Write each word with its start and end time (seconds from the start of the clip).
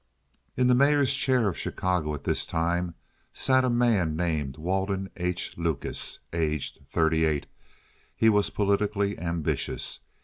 In 0.57 0.65
the 0.65 0.73
mayor's 0.73 1.13
chair 1.13 1.47
of 1.47 1.59
Chicago 1.59 2.15
at 2.15 2.23
this 2.23 2.47
time 2.47 2.95
sat 3.33 3.63
a 3.63 3.69
man 3.69 4.15
named 4.15 4.57
Walden 4.57 5.11
H. 5.15 5.53
Lucas. 5.57 6.17
Aged 6.33 6.79
thirty 6.87 7.23
eight, 7.23 7.45
he 8.15 8.27
was 8.27 8.49
politically 8.49 9.19
ambitious. 9.19 9.99